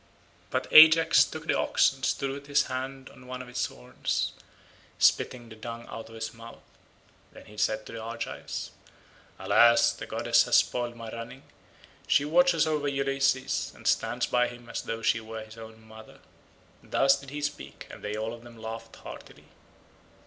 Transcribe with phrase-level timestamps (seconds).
[0.49, 4.31] But Ajax took the ox and stood with his hand on one of its horns,
[4.97, 6.63] spitting the dung out of his mouth.
[7.31, 8.71] Then he said to the Argives,
[9.37, 11.43] "Alas, the goddess has spoiled my running;
[12.07, 16.17] she watches over Ulysses and stands by him as though she were his own mother."
[16.81, 19.45] Thus did he speak and they all of them laughed heartily.